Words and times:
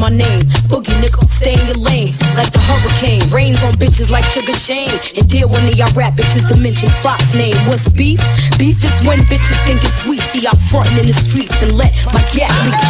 My 0.00 0.08
name, 0.08 0.40
boogie 0.72 0.98
nickel, 1.00 1.28
stay 1.28 1.52
in 1.52 1.66
your 1.66 1.76
lane. 1.76 2.16
Like 2.34 2.50
the 2.52 2.58
hurricane, 2.58 3.28
rains 3.28 3.62
on 3.62 3.74
bitches 3.74 4.10
like 4.10 4.24
Sugar 4.24 4.52
Shane. 4.54 4.98
And 5.16 5.28
deal 5.28 5.48
when 5.48 5.66
they 5.66 5.72
y'all 5.72 5.92
rap 5.92 6.14
bitches 6.14 6.48
to 6.48 6.56
mention 6.56 6.88
Fox 7.04 7.34
name. 7.34 7.54
What's 7.68 7.88
beef? 7.90 8.20
Beef 8.58 8.82
is 8.82 9.02
when 9.06 9.18
bitches 9.28 9.60
think 9.66 9.84
it's 9.84 10.00
sweet. 10.00 10.20
See, 10.32 10.46
I'm 10.46 10.56
frontin' 10.56 10.98
in 10.98 11.06
the 11.06 11.12
streets 11.12 11.60
and 11.62 11.76
let 11.76 11.92
my 12.06 12.22
gat 12.32 12.50
leak. 12.64 12.80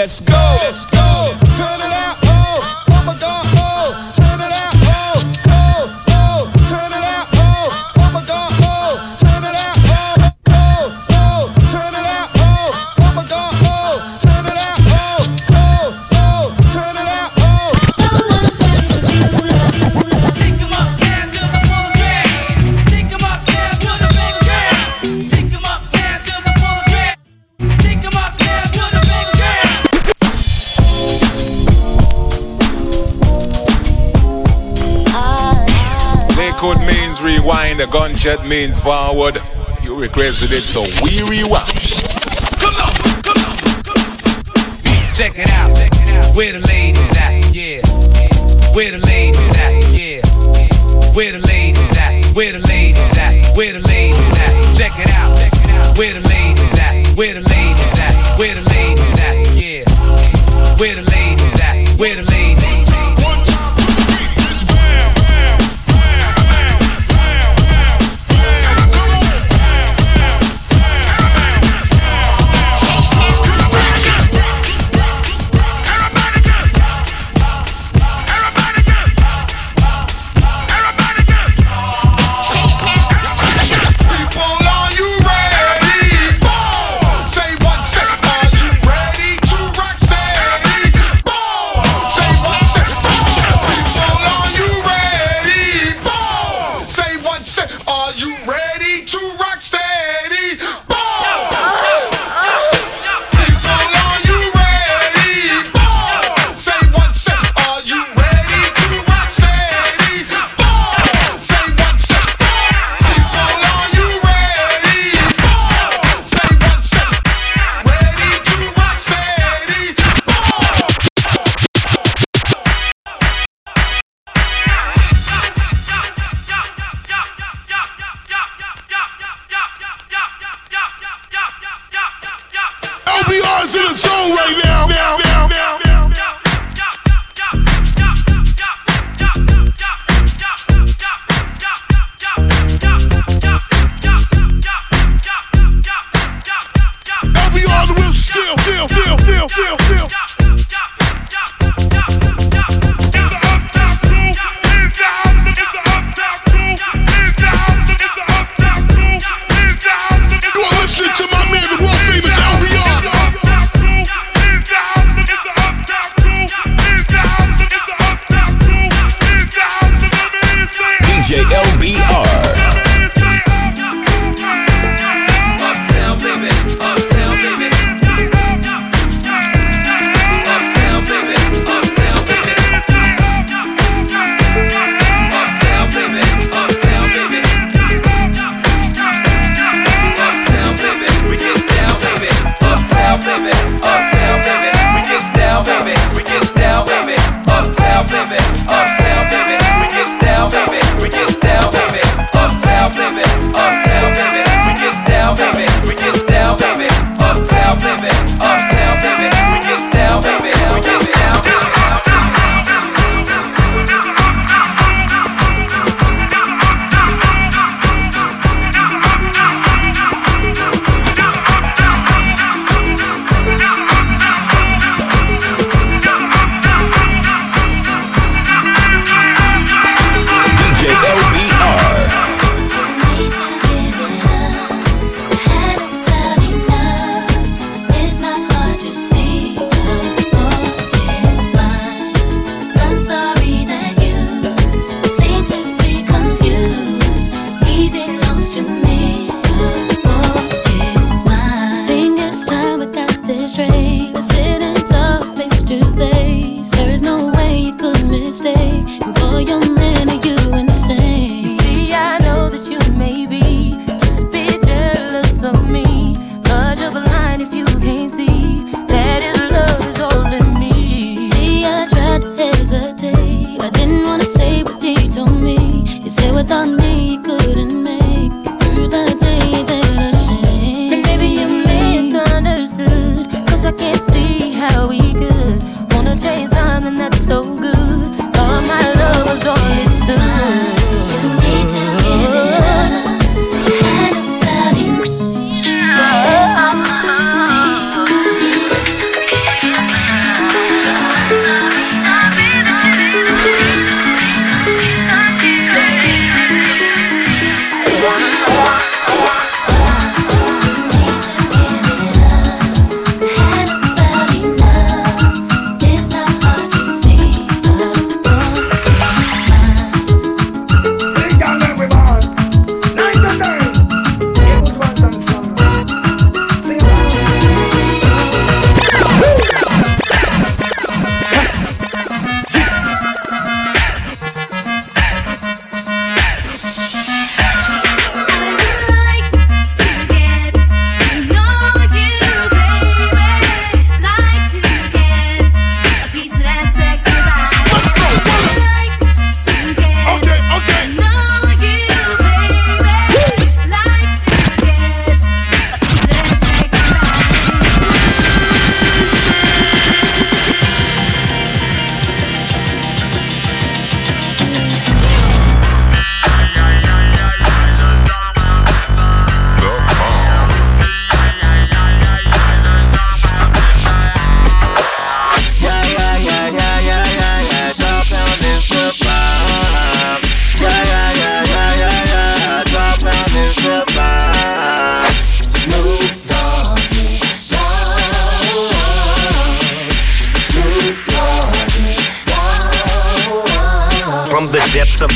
Let's 0.00 0.18
go. 0.22 0.39
Rewind, 38.30 38.48
means 38.48 38.78
forward. 38.78 39.42
You 39.82 39.96
requested 39.96 40.52
it, 40.52 40.62
so 40.62 40.82
we 41.02 41.22
rewind. 41.22 41.68
Check 45.14 45.34
it 45.36 45.50
out. 45.50 45.70
Where 46.34 46.52
the 46.52 46.60
ladies 46.66 47.16
at? 47.16 47.54
Yeah. 47.54 47.80
Where 48.74 48.92
the 48.92 48.98
ladies 48.98 49.50
at? 49.56 49.90
Yeah. 49.90 50.20
Where 51.14 51.32
the 51.32 51.40
ladies 51.40 51.98
at? 51.98 52.34
Where 52.34 52.52
the 52.52 52.60
ladies 52.60 53.18
at? 53.18 53.56
Where 53.56 53.72
the 53.72 53.80
ladies 53.80 54.32
at? 54.32 54.76
Check 54.76 54.92
it 54.98 55.10
out. 55.10 55.36
Where 55.98 56.14
the 56.14 56.26
ladies 56.28 56.78
at? 56.78 57.16
Where 57.16 57.34
the 57.34 57.42
ladies 57.42 57.98
at? 57.98 58.38
Where 58.38 58.54
the 58.54 58.62
ladies 58.70 59.18
at? 59.18 59.54
Yeah. 59.54 59.84
Where 60.78 60.94
the 60.94 61.09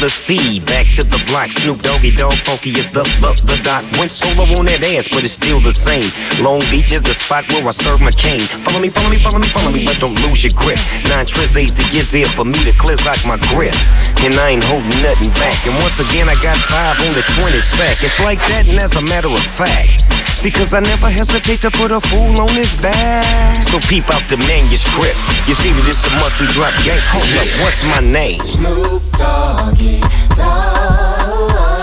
the 0.05 0.11
sea. 0.11 0.61
Back 0.61 0.85
to 1.01 1.03
the 1.03 1.17
block, 1.33 1.49
Snoop 1.49 1.81
Doggy 1.81 2.13
Dogg, 2.13 2.37
funky 2.45 2.77
is 2.77 2.85
the 2.93 3.09
the 3.25 3.33
the 3.49 3.57
dot. 3.65 3.81
Went 3.97 4.13
solo 4.13 4.45
on 4.61 4.69
that 4.69 4.85
ass, 4.93 5.09
but 5.09 5.25
it's 5.25 5.33
still 5.33 5.65
the 5.65 5.73
same. 5.73 6.05
Long 6.45 6.61
Beach 6.69 6.93
is 6.93 7.01
the 7.01 7.17
spot 7.17 7.49
where 7.49 7.65
I 7.65 7.73
serve 7.73 8.05
my 8.05 8.13
cane. 8.13 8.45
Follow 8.69 8.85
me, 8.85 8.93
follow 8.93 9.09
me, 9.09 9.17
follow 9.17 9.41
me, 9.41 9.49
follow 9.49 9.73
me, 9.73 9.81
but 9.89 9.97
don't 10.05 10.21
lose 10.29 10.45
your 10.45 10.53
grip. 10.53 10.77
Nine 11.09 11.25
tris 11.25 11.57
to 11.57 11.85
get 11.89 12.05
there 12.13 12.29
for 12.37 12.45
me 12.45 12.61
to 12.69 12.73
clear 12.77 13.01
out 13.09 13.17
my 13.25 13.41
grip. 13.49 13.73
And 14.21 14.37
I 14.37 14.53
ain't 14.53 14.65
holding 14.69 14.93
nothing 15.01 15.33
back. 15.41 15.57
And 15.65 15.73
once 15.81 15.97
again, 15.97 16.29
I 16.29 16.37
got 16.45 16.61
five 16.61 17.01
on 17.01 17.17
the 17.17 17.25
20 17.41 17.57
sack. 17.65 18.05
It's 18.05 18.21
like 18.21 18.45
that, 18.53 18.69
and 18.69 18.77
as 18.77 18.93
a 19.01 19.03
matter 19.09 19.33
of 19.33 19.41
fact. 19.41 20.14
See, 20.45 20.51
cause 20.51 20.75
I 20.75 20.81
never 20.81 21.09
hesitate 21.09 21.63
to 21.63 21.71
put 21.71 21.91
a 21.91 22.03
fool 22.03 22.39
on 22.39 22.51
his 22.51 22.75
back. 22.75 23.63
So 23.63 23.79
peep 23.81 24.05
out 24.13 24.29
the 24.29 24.37
manuscript. 24.37 25.17
You 25.49 25.55
see 25.55 25.73
that 25.73 25.89
it's 25.89 26.05
a 26.05 26.13
we 26.37 26.45
drop 26.53 26.69
gang. 26.85 27.01
Hold 27.17 27.33
up, 27.41 27.49
what's 27.65 27.81
my 27.89 28.05
name? 28.05 28.37
Snoop 28.37 29.01
Doggy 29.17 30.01
Dogg. 30.37 31.74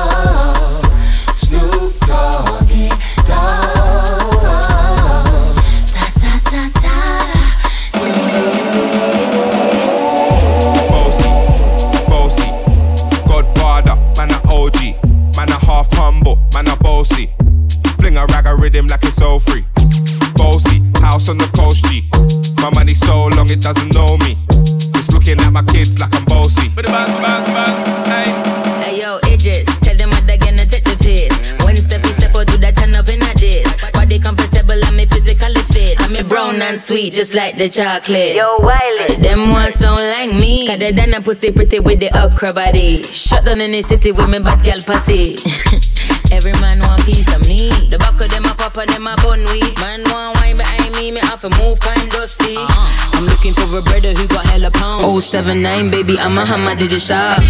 Sweet, 36.82 37.14
just 37.14 37.34
like 37.34 37.58
the 37.58 37.70
chocolate. 37.70 38.36
Yo, 38.36 38.58
Wiley, 38.60 39.16
them 39.22 39.50
ones 39.52 39.76
sound 39.76 40.02
like 40.02 40.30
me. 40.30 40.68
Cause 40.68 40.80
they 40.80 40.92
done 40.92 41.14
a 41.14 41.22
pussy 41.22 41.52
pretty 41.52 41.80
with 41.80 42.00
the 42.00 42.08
upcra 42.08 42.54
body. 42.54 43.04
Shut 43.04 43.46
down 43.46 43.62
in 43.62 43.72
the 43.72 43.82
city 43.82 44.12
with 44.12 44.30
me 44.30 44.40
bad 44.40 44.64
girl 44.64 44.82
pussy. 44.82 45.38
Every 46.32 46.54
man 46.54 46.80
want 46.80 47.06
piece 47.06 47.28
of 47.36 47.42
me. 47.48 47.70
The 47.90 47.98
back 48.00 48.20
of 48.20 48.30
them 48.30 48.46
a 48.46 48.56
pop 48.56 48.78
and 48.78 48.90
them 48.90 49.08
a 49.08 49.16
bun 49.18 49.44
weed. 49.52 49.76
Man 49.80 50.04
want 50.10 50.38
wine 50.38 50.58
behind 50.58 50.96
me, 50.96 51.12
me 51.12 51.20
have 51.22 51.42
to 51.42 51.50
move 51.62 51.80
kind 51.80 52.10
dusty. 52.12 52.56
Uh-huh. 52.58 53.18
I'm 53.18 53.26
looking 53.26 53.54
for 53.54 53.64
a 53.64 53.82
brother 53.82 54.14
who 54.14 54.28
got 54.28 54.46
hella 54.46 54.72
pounds. 54.72 55.26
079, 55.26 55.92
baby, 55.92 56.18
I'm 56.18 56.38
a 56.38 56.46
hammer, 56.46 56.76
did 56.76 56.92
you 56.92 57.00
shop? 57.00 57.44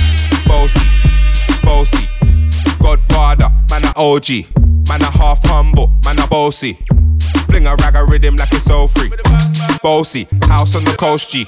Bossy, 0.48 0.82
bossy, 1.64 2.10
Godfather, 2.82 3.50
man 3.70 3.86
a 3.86 3.94
OG, 3.96 4.71
man 4.92 5.02
a 5.04 5.12
half 5.12 5.40
humble, 5.46 5.90
man 6.04 6.20
a 6.20 6.28
bossy. 6.28 6.74
Fling 7.48 7.66
a 7.66 7.76
rag 7.78 7.96
a 7.96 8.04
rhythm 8.04 8.36
like 8.36 8.52
it's 8.52 8.70
all 8.70 8.90
free. 8.90 9.10
Bossy, 9.82 10.28
house 10.50 10.76
on 10.76 10.84
the 10.84 10.96
coast 10.98 11.32
G. 11.32 11.46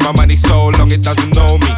My 0.00 0.12
money 0.12 0.36
so 0.36 0.68
long 0.68 0.90
it 0.90 1.02
doesn't 1.02 1.34
know 1.34 1.58
me. 1.58 1.68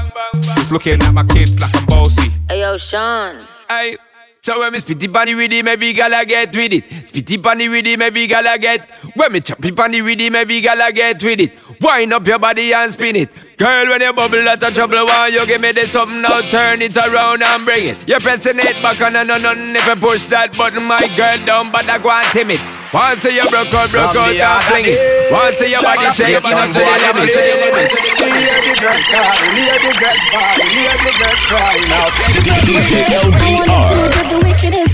It's 0.61 0.71
looking 0.71 1.03
at 1.03 1.13
my 1.13 1.25
kids 1.25 1.61
like 1.61 1.75
I'm 1.77 1.85
bossy. 1.87 2.31
Hey 2.49 2.61
yo, 2.61 2.77
Sean. 2.77 3.45
Hey, 3.69 3.97
so 4.41 4.61
when 4.61 4.73
me 4.73 4.79
spitty 4.79 5.13
panny 5.13 5.35
with 5.35 5.51
him, 5.51 5.67
every 5.67 5.93
gala 5.95 6.25
get 6.25 6.55
with 6.55 6.73
it. 6.73 6.85
Spitty 6.89 7.43
panny 7.43 7.69
with 7.69 7.87
him, 7.87 8.03
every 8.03 8.29
gala 8.29 8.57
get. 8.57 8.89
When 9.17 9.33
me 9.33 9.41
choppy 9.41 9.73
panny 9.73 10.03
with 10.03 10.21
him, 10.21 10.37
every 10.37 10.61
gala 10.61 10.93
get 10.93 11.21
with 11.21 11.41
it. 11.41 11.53
Wind 11.81 12.13
up 12.13 12.25
your 12.25 12.39
body 12.39 12.73
and 12.73 12.93
spin 12.93 13.17
it. 13.17 13.31
Girl, 13.61 13.93
when 13.93 14.01
you 14.01 14.13
bubble 14.15 14.49
out 14.49 14.63
of 14.63 14.73
trouble, 14.73 15.05
why 15.05 15.29
you 15.29 15.45
give 15.45 15.61
me 15.61 15.71
this 15.73 15.93
something 15.93 16.23
now? 16.23 16.41
Turn 16.49 16.81
it 16.81 16.97
around 16.97 17.43
and 17.45 17.63
bring 17.63 17.93
it. 17.93 18.09
You're 18.09 18.19
pressing 18.19 18.57
it 18.57 18.81
back 18.81 18.99
on 19.03 19.15
and 19.15 19.31
on 19.31 19.45
and 19.45 19.77
if 19.77 19.85
you 19.87 19.97
push 20.01 20.25
that 20.33 20.57
button, 20.57 20.89
my 20.89 21.05
girl 21.13 21.37
down, 21.45 21.69
but 21.69 21.85
I 21.85 22.01
go 22.01 22.09
and 22.09 22.25
timid. 22.33 22.57
Once 22.89 23.21
you 23.29 23.45
broke 23.53 23.69
out, 23.77 23.93
broke 23.93 24.17
out, 24.17 24.33
and 24.33 24.65
fling 24.65 24.89
it. 24.89 24.97
Once 25.29 25.61
you 25.61 25.77
body 25.77 26.09
shake, 26.17 26.41
but 26.41 26.57
not 26.57 26.73
to 26.73 26.81
the 26.81 26.89
limit. 27.05 27.29
To 27.29 27.37
the 27.37 27.53
limit, 27.61 27.85
to 27.85 28.01
the 28.01 28.17
limit. 28.17 28.81
DJ 32.65 32.97
I 33.13 33.61
wanna 33.61 34.25
do 34.25 34.41
LBR. 34.41 34.90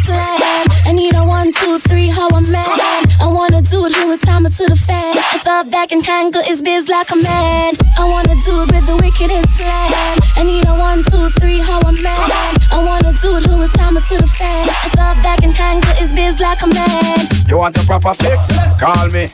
Three, 1.79 2.09
how 2.09 2.29
I'm 2.33 2.51
mad. 2.51 2.81
I 3.21 3.27
wanna 3.27 3.61
do 3.61 3.85
it 3.87 3.95
here 3.95 4.09
with 4.09 4.25
time 4.25 4.45
to 4.45 4.65
the 4.69 4.77
fan. 4.77 5.19
I 5.19 5.39
thought 5.39 5.71
that 5.71 5.89
can 5.89 6.01
handle 6.01 6.43
his 6.43 6.63
biz 6.63 6.89
like 6.89 7.11
a 7.11 7.17
man. 7.17 7.75
I 7.99 8.09
wanna 8.09 8.37
do 8.45 8.63
it 8.65 8.73
with 8.73 8.87
the 8.87 8.97
wickedest 9.03 9.57
slam. 9.57 10.19
I 10.37 10.45
need 10.45 10.67
a 10.69 10.75
one, 10.79 11.03
two, 11.05 11.29
three, 11.41 11.61
how 11.61 11.81
I'm 11.85 12.01
mad. 12.03 12.31
I 12.73 12.79
wanna 12.81 13.13
do 13.21 13.37
it 13.37 13.47
here 13.47 13.59
with 13.59 13.73
time 13.77 13.97
to 13.97 14.17
the 14.17 14.27
fan. 14.27 14.69
I 14.69 14.89
thought 14.97 15.21
that 15.23 15.41
can 15.41 15.53
handle 15.53 15.93
his 15.97 16.13
biz 16.13 16.41
like 16.41 16.63
a 16.63 16.69
man. 16.69 17.19
You 17.49 17.59
want 17.59 17.77
a 17.77 17.85
proper 17.85 18.15
fix? 18.15 18.49
Call 18.81 19.09
me. 19.11 19.29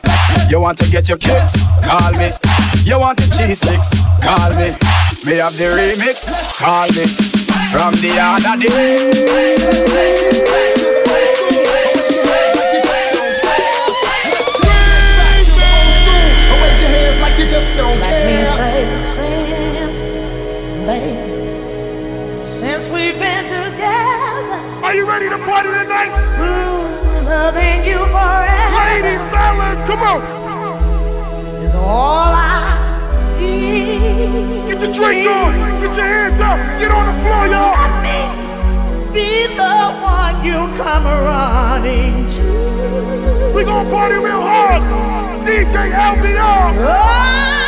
You 0.49 0.59
want 0.59 0.77
to 0.79 0.89
get 0.91 1.07
your 1.07 1.17
kicks? 1.17 1.55
Call 1.85 2.11
me. 2.19 2.31
You 2.83 2.99
want 2.99 3.19
the 3.19 3.27
cheese 3.31 3.61
sticks? 3.61 3.95
Call 4.19 4.51
me. 4.59 4.75
Me 5.23 5.39
have 5.39 5.55
the 5.55 5.71
remix? 5.71 6.35
Call 6.59 6.91
me. 6.91 7.07
From 7.71 7.95
the 8.03 8.19
other 8.19 8.57
day. 8.59 10.72
Tonight? 25.93 26.13
ooh, 26.41 27.25
loving 27.25 27.83
you 27.85 27.99
forever 28.09 28.83
Ladies, 28.83 29.23
fellas, 29.31 29.81
come 29.83 30.01
on. 30.01 30.21
is 31.63 31.73
all 31.73 32.33
I 32.33 33.37
need. 33.39 34.69
Get 34.69 34.81
your 34.81 34.91
drink 34.93 35.27
on. 35.27 35.53
Get 35.81 35.95
your 35.95 36.05
hands 36.05 36.39
up. 36.39 36.57
Get 36.79 36.91
on 36.91 37.05
the 37.05 37.17
floor, 37.21 37.47
y'all. 37.47 37.75
Let 37.77 37.93
me 38.05 38.19
be 39.13 39.47
the 39.55 39.75
one 40.01 40.43
you 40.43 40.59
come 40.81 41.05
running 41.05 42.27
to. 42.27 43.53
We 43.55 43.63
gonna 43.63 43.89
party 43.89 44.15
real 44.15 44.41
hard. 44.41 44.81
DJ 45.45 45.91
LBR. 45.91 46.39
I'll 46.39 47.59
oh. 47.59 47.62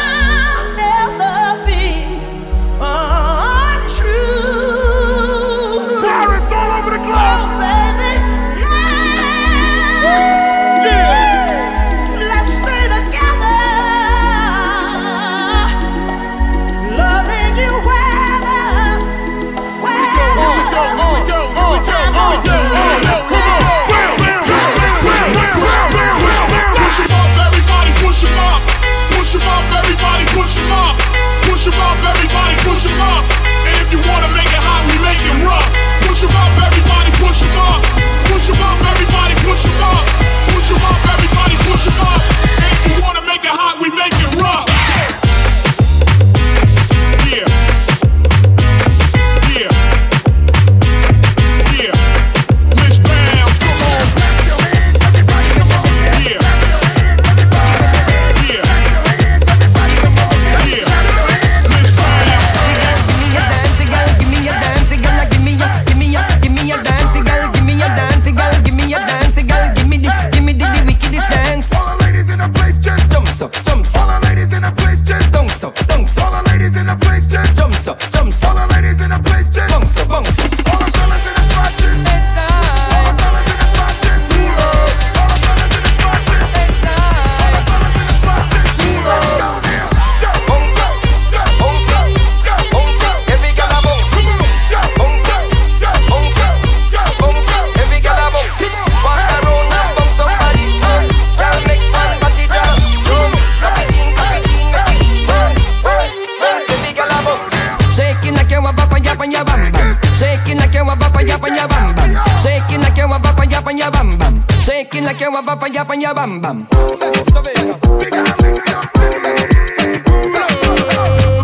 yap 115.76 115.90
and 115.92 116.02
ya 116.02 116.14
bam 116.14 116.40
bam. 116.42 116.68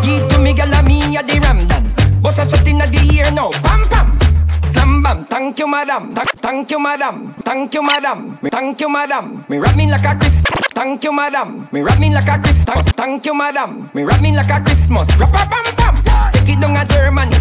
Give 0.01 0.23
to 0.29 0.37
me, 0.39 0.53
gyal, 0.53 0.75
me 0.87 1.15
a 1.17 1.21
the 1.23 1.39
ram 1.43 1.65
dan. 1.67 1.83
Bust 2.21 2.39
a 2.39 2.45
shot 2.47 2.67
inna 2.67 2.87
the 2.87 2.99
ear 3.13 3.31
now, 3.31 3.51
pam 3.63 3.87
pam. 3.89 4.07
Slam 4.65 5.03
bam, 5.03 5.25
thank 5.25 5.59
you 5.59 5.67
madam, 5.67 6.09
Th- 6.13 6.27
thank 6.39 6.71
you 6.71 6.79
madam, 6.79 7.33
thank 7.43 7.73
you 7.73 7.83
madam, 7.83 8.37
thank 8.49 8.79
you 8.79 8.89
madam. 8.89 9.45
Me 9.49 9.57
rap 9.57 9.75
me 9.75 9.89
like 9.91 10.05
a 10.05 10.15
Christmas. 10.15 10.63
thank 10.73 11.03
you 11.03 11.11
madam. 11.11 11.67
Me 11.71 11.81
rap 11.81 11.99
me 11.99 12.13
like 12.13 12.27
a 12.29 12.39
Christmas. 12.39 12.85
thank 12.95 13.25
you 13.25 13.33
madam. 13.33 13.89
Me 13.93 14.03
rap 14.03 14.21
me 14.21 14.35
like 14.35 14.49
a 14.51 14.61
Christmas, 14.63 15.07
rap 15.17 15.29
a 15.35 15.43
bam 15.49 15.75
bam. 15.75 16.31
Take 16.31 16.55
it 16.55 16.59
down 16.61 16.77
a 16.77 16.85
Germany. 16.85 17.35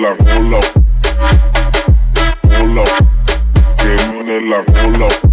la 0.00 0.14
rola. 0.14 0.60
Rola. 2.58 2.84
Que 3.76 4.40
la 4.48 4.62
rola. 4.82 5.29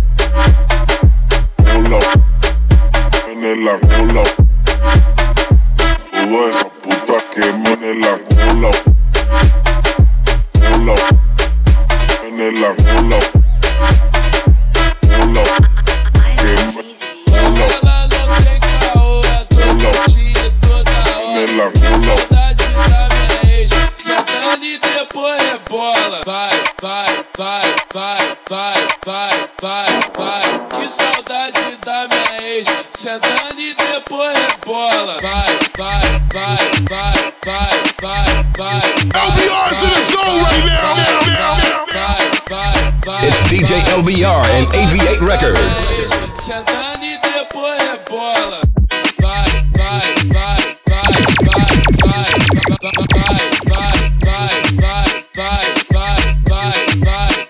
And 44.58 44.68
AV8 44.70 45.20
Records. 45.22 45.92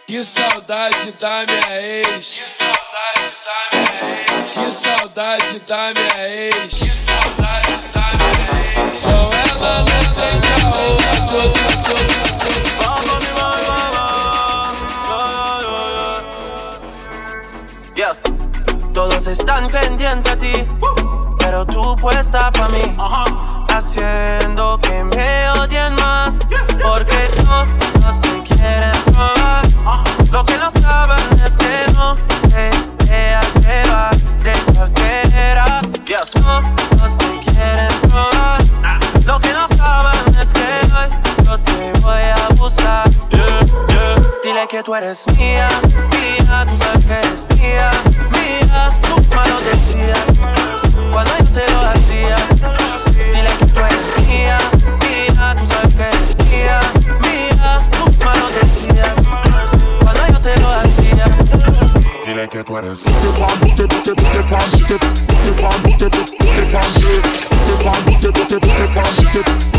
Que 0.05 0.23
saudade 0.23 1.13
da 1.19 1.45
minha 1.45 1.81
ex. 1.81 2.43
Que 4.53 4.71
saudade 4.71 5.59
da 5.67 5.93
minha 5.93 6.27
ex. 6.27 6.79
Com 9.01 9.33
ela 9.33 9.79
não 9.79 10.03
tem 10.13 10.41
caô. 10.41 12.16
Están 19.27 19.67
pendientes 19.67 20.33
a 20.33 20.37
ti, 20.37 20.53
pero 21.37 21.65
tú 21.65 21.95
puesta 21.97 22.49
pa' 22.51 22.69
mí, 22.69 22.95
haciendo 23.69 24.79
que 24.79 25.03
me 25.03 25.49
odien 25.51 25.93
más, 25.95 26.39
porque 26.81 27.29
todos 27.35 28.21
te 28.21 28.43
quieren 28.43 29.03
probar. 29.05 29.67
Lo 30.31 30.45
que 30.45 30.57
no 30.57 30.71
saben 30.71 31.39
es 31.45 31.57
que 31.57 31.91
no 31.93 32.15
te 32.49 32.71
dejas 33.05 33.53
llevar 33.55 34.15
de 34.43 34.53
cualquiera. 34.73 35.81
Todos 36.31 37.17
te 37.17 37.39
quieren 37.41 37.99
probar. 38.01 38.63
Lo 39.25 39.39
que 39.39 39.53
no 39.53 39.67
saben 39.67 40.35
es 40.41 40.53
que 40.53 40.61
hoy 40.95 41.09
yo 41.45 41.59
te 41.59 41.99
voy 41.99 42.21
a 42.21 42.45
abusar. 42.47 43.09
Yeah, 43.29 43.59
yeah. 43.89 44.15
Dile 44.43 44.67
que 44.69 44.81
tú 44.83 44.95
eres 44.95 45.25
mía, 45.37 45.67
mía, 46.11 46.65
tú 46.65 46.77
sabes 46.77 47.05
que 47.05 47.13
eres 47.13 47.47
mía, 47.57 47.91
misma 49.19 49.45
lo 49.47 49.59
decías 49.61 50.25
cuando 51.11 51.31
yo 51.39 51.45
te 51.51 51.71
lo 51.71 51.79
hacía. 51.89 52.37
Dile 53.33 53.51
que 53.59 53.65
tú 53.65 53.79
eres 53.79 54.27
mía, 54.27 54.57
mía, 55.01 55.55
tú 55.57 55.65
sabes 55.65 55.95
que 55.95 56.03
eres 56.03 56.37
mía, 56.49 56.79
mía. 57.21 57.81
Tú 57.91 58.09
misma 58.09 58.33
lo 58.35 58.47
decías 58.49 59.15
cuando 60.01 60.27
yo 60.27 60.39
te 60.41 60.59
lo 60.59 60.69
hacía. 60.69 61.25
Dile 62.25 62.47
que 62.49 62.63
tú 62.63 62.77
eres 62.77 63.03
Black 69.37 69.76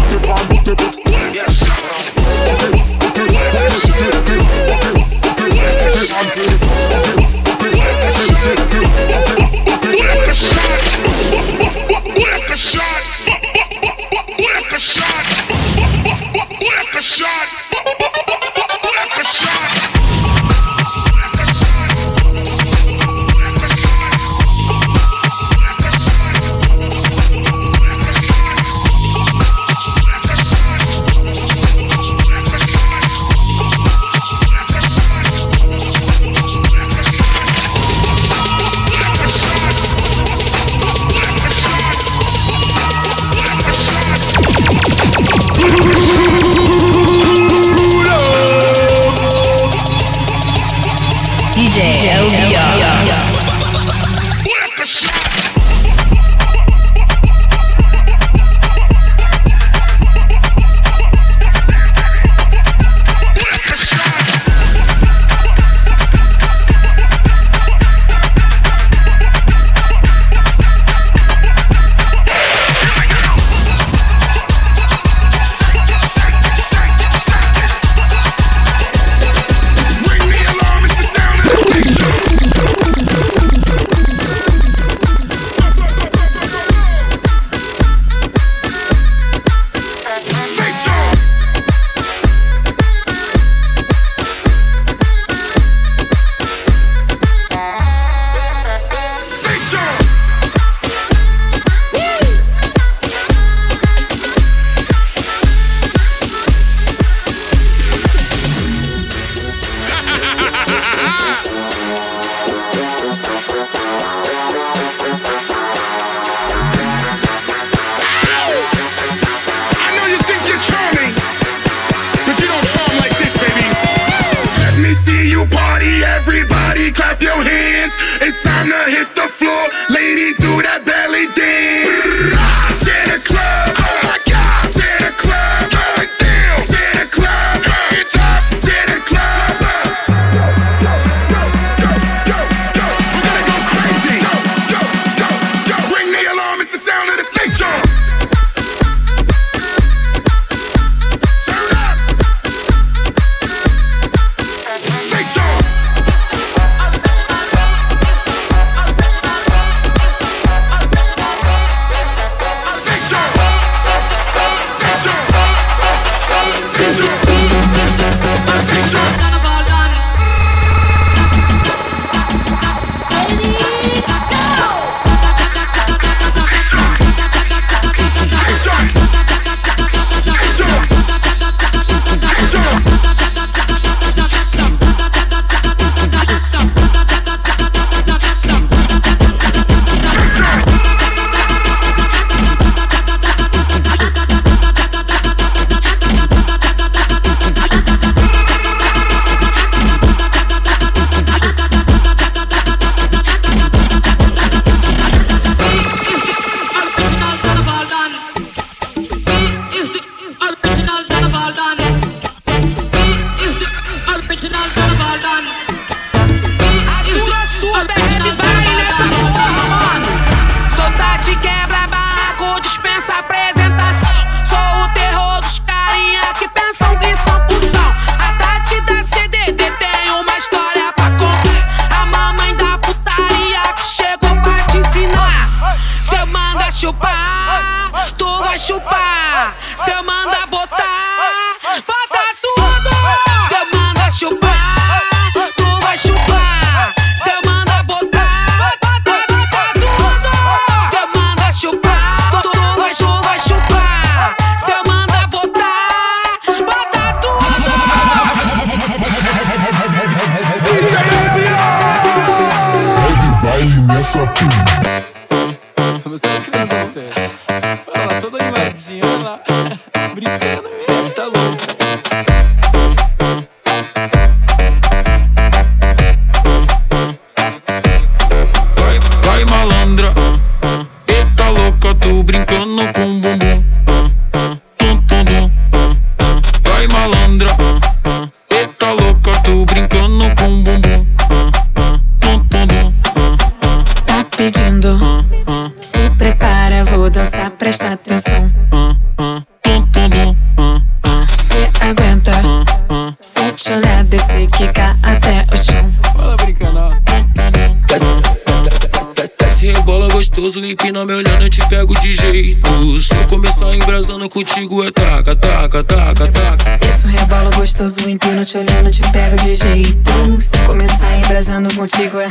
jeito. 312.48 313.00
Se 313.00 313.14
eu 313.14 313.26
começar 313.26 313.74
embrasando 313.74 314.28
contigo, 314.28 314.84
é 314.84 314.90
taca, 314.90 315.36
taca, 315.36 315.84
taca, 315.84 316.32
taca. 316.32 316.86
Isso 316.88 317.06
rebola 317.08 317.50
gostoso, 317.50 318.08
empino 318.08 318.44
te 318.44 318.58
olhando, 318.58 318.90
te 318.90 319.02
pego 319.10 319.36
de 319.36 319.54
jeito. 319.54 320.40
Se 320.40 320.56
eu 320.56 320.64
começar 320.64 321.16
embrasando 321.18 321.74
contigo, 321.74 322.18
é. 322.18 322.30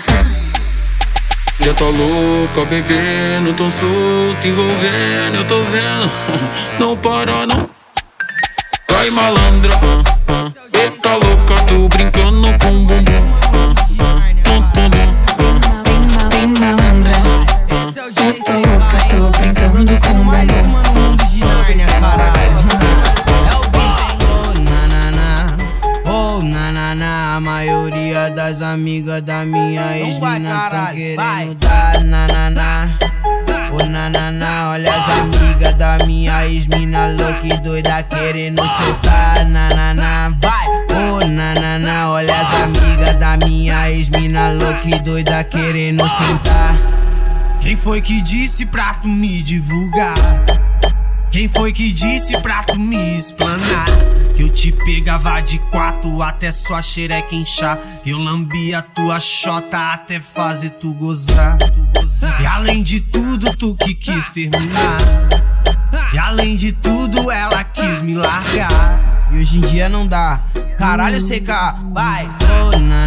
Já 1.60 1.74
tô 1.74 1.90
louca, 1.90 2.66
bebendo, 2.70 3.54
tão 3.54 3.70
solto, 3.70 4.48
envolvendo, 4.48 5.36
eu 5.36 5.46
tô 5.46 5.62
vendo. 5.64 6.10
Não 6.80 6.96
para, 6.96 7.48
não. 7.48 7.70
Vai 8.90 9.10
malandra, 9.10 9.74
eita 10.74 11.16
louca, 11.16 11.56
tô 11.68 11.88
brincando 11.90 12.48
com 12.60 12.88
Mais 20.06 20.62
uma 20.64 20.82
no 20.84 21.02
mundo 21.02 21.26
de 21.26 21.44
minha 21.44 21.86
caralho. 21.88 22.58
É 23.50 23.56
o 23.56 23.62
Vincent. 23.72 24.22
É 24.22 24.26
oh, 24.32 24.54
na 24.60 24.88
na 24.88 25.12
na. 25.12 25.58
Oh, 26.06 26.42
na 26.44 26.72
na 26.72 26.96
na. 26.96 27.36
A 27.36 27.40
maioria 27.42 28.30
das 28.30 28.62
amigas 28.62 29.22
da 29.22 29.44
minha 29.44 29.98
ex-mina 29.98 30.70
tão 30.70 30.80
querendo 31.16 31.56
dar 31.56 32.04
na 32.04 32.28
na 32.28 32.50
na. 32.52 32.90
Oh, 33.72 33.86
na 33.86 34.10
na 34.10 34.32
na. 34.32 34.70
Olha 34.72 34.94
as 34.94 35.10
amigas 35.20 35.74
da 35.74 35.98
minha 36.06 36.46
ex-mina 36.46 37.08
louca 37.08 37.48
e 37.48 37.58
doida 37.58 38.04
querendo 38.04 38.62
soltar 38.70 39.46
na 39.48 39.68
na 39.70 39.94
na. 39.96 40.30
Vai, 40.40 40.68
oh, 40.92 41.26
na 41.26 41.54
na 41.56 41.80
na. 41.80 42.12
Olha 42.12 42.36
as 42.36 42.54
amigas 42.54 43.16
da 43.16 43.38
minha 43.38 43.90
ex-mina 43.90 44.52
louca 44.54 44.88
e 44.88 45.00
doida 45.00 45.44
querendo 45.44 46.08
sentar. 46.08 46.76
Quem 47.68 47.76
foi 47.76 48.00
que 48.00 48.22
disse 48.22 48.66
pra 48.66 48.94
tu 48.94 49.10
me 49.10 49.44
divulgar? 49.44 50.16
Quem 51.30 51.50
foi 51.50 51.74
que 51.74 51.92
disse 51.92 52.32
pra 52.40 52.64
tu 52.64 52.80
me 52.80 53.18
explanar? 53.18 53.86
Que 54.34 54.44
eu 54.44 54.50
te 54.50 54.72
pegava 54.72 55.42
de 55.42 55.60
quatro 55.70 56.22
até 56.22 56.50
sua 56.50 56.82
xereca 56.82 57.36
inchar. 57.36 57.78
Eu 58.06 58.20
lambia 58.20 58.82
tua 58.82 59.20
chota 59.20 59.92
até 59.92 60.18
fazer 60.18 60.70
tu 60.80 60.94
gozar. 60.94 61.58
E 62.40 62.46
além 62.46 62.82
de 62.82 63.02
tudo, 63.02 63.54
tu 63.58 63.76
que 63.76 63.94
quis 63.94 64.32
terminar. 64.32 65.00
E 66.14 66.18
além 66.18 66.56
de 66.56 66.72
tudo, 66.72 67.30
ela 67.30 67.66
quis 67.66 68.02
me 68.02 68.14
largar. 68.14 69.28
E 69.30 69.40
hoje 69.40 69.58
em 69.58 69.62
dia 69.62 69.90
não 69.90 70.08
dá. 70.08 70.42
Caralho, 70.78 71.20
CK, 71.20 71.92
vai. 71.92 72.32
Oh. 72.64 73.07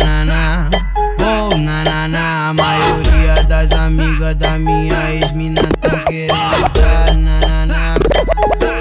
Oh, 1.53 1.57
nanana. 1.57 2.51
A 2.51 2.55
maioria 2.55 3.43
das 3.45 3.73
amigas 3.73 4.35
da 4.37 4.59
minha 4.59 5.13
ex-mina 5.15 5.63
tão 5.81 6.05
querendo 6.05 6.71
dar 6.75 7.15
nanana. 7.15 7.97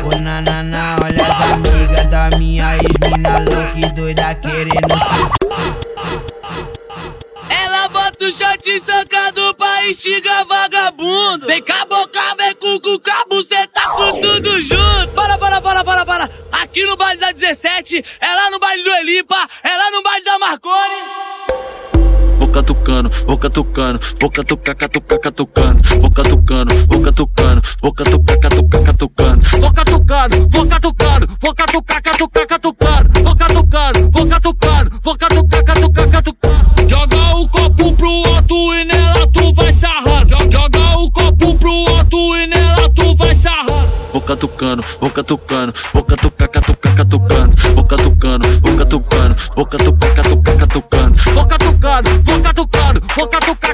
Oh, 0.04 0.20
nanana. 0.20 0.98
Olha 1.04 1.26
as 1.26 1.42
amigas 1.54 2.06
da 2.08 2.30
minha 2.38 2.76
ex-mina 2.78 3.40
louca 3.40 3.78
e 3.78 3.90
doida 3.94 4.36
querendo 4.36 5.00
ser. 5.08 5.30
Ela 7.50 7.88
bota 7.90 8.26
o 8.26 8.32
shot 8.32 8.82
sacado 8.86 9.56
pra 9.56 9.88
instigar 9.88 10.46
vagabundo. 10.46 11.48
Vem 11.48 11.64
com 11.64 11.74
a 11.74 11.86
boca, 11.86 12.36
vem 12.38 12.56
com 12.56 12.76
o 12.76 12.82
cu, 12.82 13.44
cê 13.48 13.68
tá 13.68 13.90
com 13.90 14.22
tudo 14.22 14.62
junto 14.62 14.79
aqui 16.62 16.86
no 16.86 16.96
baile 16.96 17.20
da 17.20 17.32
17, 17.32 18.04
é 18.20 18.36
lá 18.36 18.52
no 18.52 18.60
baile 18.60 18.84
do 18.84 18.90
Elipa, 18.90 19.48
é 19.64 19.70
lá 19.70 19.92
no 19.92 20.04
baile 20.04 20.26
da 20.26 20.40
Marconi. 20.40 21.30
Boca 22.40 22.64
tocando, 22.64 23.10
boca 23.26 23.50
tocando, 23.50 24.00
boca 24.20 24.44
tocaca 24.44 24.90
tocaca 24.90 25.20
catucando, 25.20 26.00
boca 26.00 26.24
tocando, 26.24 26.88
boca 26.88 27.12
tocando, 27.12 27.62
boca 27.82 28.04
tocaca 28.04 28.50
tocaca 28.50 28.86
catucando, 28.86 29.60
boca 29.60 29.86
tocando, 29.86 30.48
boca 30.48 30.80
tocando, 30.80 31.28
boca 31.40 31.66
tocaca 31.66 32.18
tocaca 32.18 32.48
catucando, 32.48 33.10
boca 33.22 33.48
tocando, 33.48 34.10
boca 34.10 34.40
tocando, 34.40 35.00
boca 35.02 35.28
tocaca 35.28 35.69
catucando, 44.30 44.84
vou 45.02 45.10
catucando, 45.10 45.74
vou 45.92 46.04
catucar, 46.04 46.48
catucar, 46.50 46.96
catucando, 46.96 47.56
vou 47.74 47.84
catucando, 47.84 48.48
vou 48.62 48.78
catucando, 48.78 49.36
vou 49.56 49.66
catucar, 49.66 50.16
catucar, 50.16 50.58
catucando, 50.58 51.18
vou 51.34 51.48
catucando, 51.48 52.10
vou 52.24 52.42
catucando, 52.44 53.02
vou 53.16 53.28
catucar, 53.28 53.69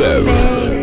LBR 0.00 0.74